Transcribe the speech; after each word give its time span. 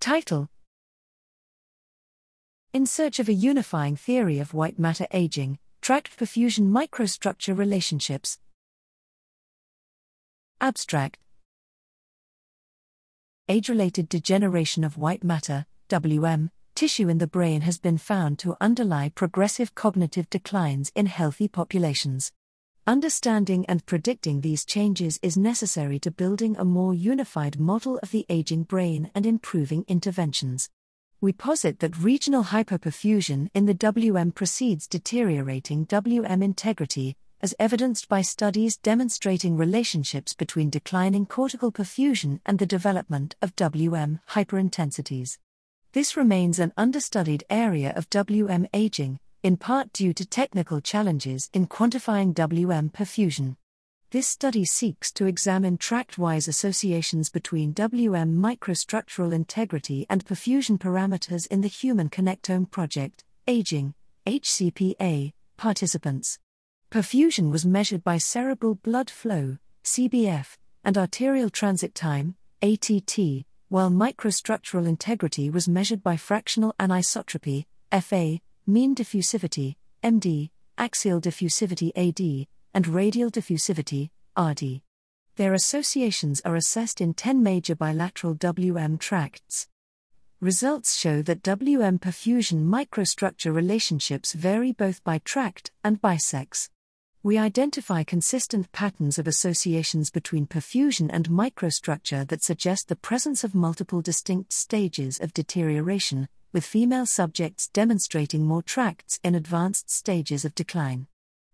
Title 0.00 0.48
In 2.72 2.86
Search 2.86 3.18
of 3.18 3.28
a 3.28 3.32
Unifying 3.32 3.96
Theory 3.96 4.38
of 4.38 4.54
White 4.54 4.78
Matter 4.78 5.08
Aging, 5.10 5.58
Tract 5.82 6.16
Perfusion 6.16 6.70
Microstructure 6.70 7.58
Relationships. 7.58 8.38
Abstract 10.60 11.18
Age 13.48 13.68
related 13.68 14.08
degeneration 14.08 14.84
of 14.84 14.96
white 14.96 15.24
matter, 15.24 15.66
WM, 15.88 16.52
tissue 16.76 17.08
in 17.08 17.18
the 17.18 17.26
brain 17.26 17.62
has 17.62 17.78
been 17.78 17.98
found 17.98 18.38
to 18.38 18.56
underlie 18.60 19.08
progressive 19.08 19.74
cognitive 19.74 20.30
declines 20.30 20.92
in 20.94 21.06
healthy 21.06 21.48
populations. 21.48 22.30
Understanding 22.88 23.66
and 23.66 23.84
predicting 23.84 24.40
these 24.40 24.64
changes 24.64 25.20
is 25.20 25.36
necessary 25.36 25.98
to 25.98 26.10
building 26.10 26.56
a 26.56 26.64
more 26.64 26.94
unified 26.94 27.60
model 27.60 27.98
of 27.98 28.12
the 28.12 28.24
aging 28.30 28.62
brain 28.62 29.10
and 29.14 29.26
improving 29.26 29.84
interventions. 29.88 30.70
We 31.20 31.34
posit 31.34 31.80
that 31.80 31.98
regional 31.98 32.44
hypoperfusion 32.44 33.50
in 33.52 33.66
the 33.66 33.74
WM 33.74 34.32
precedes 34.32 34.88
deteriorating 34.88 35.84
WM 35.84 36.42
integrity, 36.42 37.14
as 37.42 37.54
evidenced 37.58 38.08
by 38.08 38.22
studies 38.22 38.78
demonstrating 38.78 39.58
relationships 39.58 40.32
between 40.32 40.70
declining 40.70 41.26
cortical 41.26 41.70
perfusion 41.70 42.40
and 42.46 42.58
the 42.58 42.64
development 42.64 43.36
of 43.42 43.54
WM 43.54 44.20
hyperintensities. 44.30 45.36
This 45.92 46.16
remains 46.16 46.58
an 46.58 46.72
understudied 46.78 47.44
area 47.50 47.92
of 47.94 48.08
WM 48.08 48.66
aging, 48.72 49.20
in 49.42 49.56
part 49.56 49.92
due 49.92 50.12
to 50.12 50.26
technical 50.26 50.80
challenges 50.80 51.48
in 51.52 51.66
quantifying 51.66 52.34
WM 52.34 52.90
perfusion. 52.90 53.56
This 54.10 54.26
study 54.26 54.64
seeks 54.64 55.12
to 55.12 55.26
examine 55.26 55.76
tract 55.76 56.16
wise 56.16 56.48
associations 56.48 57.30
between 57.30 57.74
WM 57.74 58.36
microstructural 58.36 59.32
integrity 59.32 60.06
and 60.08 60.24
perfusion 60.24 60.78
parameters 60.78 61.46
in 61.48 61.60
the 61.60 61.68
Human 61.68 62.08
Connectome 62.08 62.70
Project, 62.70 63.24
Aging, 63.46 63.94
HCPA, 64.26 65.32
participants. 65.56 66.38
Perfusion 66.90 67.50
was 67.50 67.66
measured 67.66 68.02
by 68.02 68.16
cerebral 68.16 68.76
blood 68.76 69.10
flow, 69.10 69.58
CBF, 69.84 70.56
and 70.84 70.96
arterial 70.96 71.50
transit 71.50 71.94
time, 71.94 72.34
ATT, 72.62 73.44
while 73.68 73.90
microstructural 73.90 74.88
integrity 74.88 75.50
was 75.50 75.68
measured 75.68 76.02
by 76.02 76.16
fractional 76.16 76.74
anisotropy, 76.80 77.66
FA, 77.92 78.40
mean 78.68 78.94
diffusivity, 78.94 79.76
MD, 80.04 80.50
axial 80.76 81.20
diffusivity, 81.20 81.90
AD, 81.96 82.46
and 82.74 82.86
radial 82.86 83.30
diffusivity, 83.30 84.10
RD. 84.38 84.82
Their 85.36 85.54
associations 85.54 86.42
are 86.44 86.54
assessed 86.54 87.00
in 87.00 87.14
10 87.14 87.42
major 87.42 87.74
bilateral 87.74 88.34
WM 88.34 88.98
tracts. 88.98 89.68
Results 90.40 90.96
show 90.96 91.22
that 91.22 91.42
WM 91.42 91.98
perfusion 91.98 92.66
microstructure 92.66 93.54
relationships 93.54 94.34
vary 94.34 94.72
both 94.72 95.02
by 95.02 95.18
tract 95.18 95.70
and 95.82 96.00
by 96.00 96.16
sex. 96.16 96.70
We 97.22 97.38
identify 97.38 98.04
consistent 98.04 98.70
patterns 98.70 99.18
of 99.18 99.26
associations 99.26 100.10
between 100.10 100.46
perfusion 100.46 101.08
and 101.10 101.28
microstructure 101.28 102.28
that 102.28 102.44
suggest 102.44 102.88
the 102.88 102.96
presence 102.96 103.42
of 103.42 103.54
multiple 103.54 104.00
distinct 104.02 104.52
stages 104.52 105.18
of 105.18 105.34
deterioration, 105.34 106.28
with 106.52 106.64
female 106.64 107.06
subjects 107.06 107.68
demonstrating 107.68 108.44
more 108.44 108.62
tracts 108.62 109.20
in 109.22 109.34
advanced 109.34 109.90
stages 109.90 110.44
of 110.44 110.54
decline. 110.54 111.06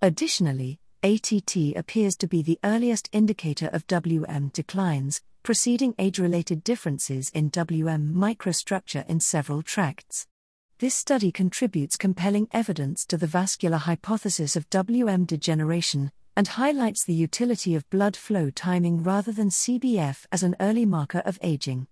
Additionally, 0.00 0.80
ATT 1.02 1.76
appears 1.76 2.16
to 2.16 2.26
be 2.26 2.42
the 2.42 2.58
earliest 2.64 3.08
indicator 3.12 3.68
of 3.68 3.86
WM 3.86 4.48
declines, 4.52 5.22
preceding 5.42 5.94
age 5.98 6.18
related 6.18 6.64
differences 6.64 7.30
in 7.30 7.50
WM 7.50 8.12
microstructure 8.14 9.06
in 9.08 9.20
several 9.20 9.62
tracts. 9.62 10.26
This 10.78 10.94
study 10.94 11.32
contributes 11.32 11.96
compelling 11.96 12.48
evidence 12.52 13.04
to 13.06 13.16
the 13.16 13.26
vascular 13.26 13.78
hypothesis 13.78 14.56
of 14.56 14.70
WM 14.70 15.24
degeneration 15.24 16.12
and 16.36 16.46
highlights 16.46 17.02
the 17.02 17.14
utility 17.14 17.74
of 17.74 17.90
blood 17.90 18.16
flow 18.16 18.50
timing 18.50 19.02
rather 19.02 19.32
than 19.32 19.48
CBF 19.48 20.26
as 20.30 20.44
an 20.44 20.54
early 20.60 20.86
marker 20.86 21.18
of 21.24 21.38
aging. 21.42 21.88